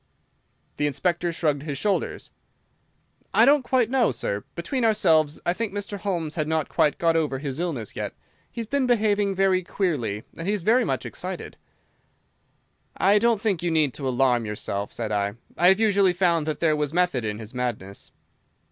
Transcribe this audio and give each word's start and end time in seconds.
The 0.77 0.87
Inspector 0.87 1.31
shrugged 1.31 1.61
his 1.61 1.77
shoulders. 1.77 2.31
"I 3.35 3.45
don't 3.45 3.61
quite 3.61 3.87
know, 3.87 4.09
sir. 4.11 4.43
Between 4.55 4.83
ourselves, 4.83 5.39
I 5.45 5.53
think 5.53 5.71
Mr. 5.73 5.99
Holmes 5.99 6.33
had 6.33 6.47
not 6.47 6.69
quite 6.69 6.97
got 6.97 7.15
over 7.15 7.37
his 7.37 7.59
illness 7.59 7.95
yet. 7.95 8.15
He's 8.49 8.65
been 8.65 8.87
behaving 8.87 9.35
very 9.35 9.61
queerly, 9.61 10.23
and 10.35 10.47
he 10.47 10.55
is 10.55 10.63
very 10.63 10.83
much 10.85 11.05
excited." 11.05 11.55
"I 12.97 13.19
don't 13.19 13.39
think 13.39 13.61
you 13.61 13.69
need 13.69 13.99
alarm 13.99 14.43
yourself," 14.43 14.91
said 14.91 15.11
I. 15.11 15.35
"I 15.55 15.67
have 15.67 15.79
usually 15.79 16.13
found 16.13 16.47
that 16.47 16.61
there 16.61 16.75
was 16.75 16.93
method 16.95 17.23
in 17.23 17.37
his 17.37 17.53
madness." 17.53 18.11